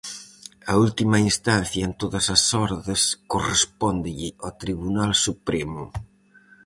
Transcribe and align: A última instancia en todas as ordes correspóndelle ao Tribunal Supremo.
A 0.71 0.73
última 0.85 1.17
instancia 1.29 1.81
en 1.87 1.93
todas 2.01 2.25
as 2.35 2.43
ordes 2.67 3.01
correspóndelle 3.31 4.29
ao 4.43 4.51
Tribunal 4.63 5.11
Supremo. 5.25 5.83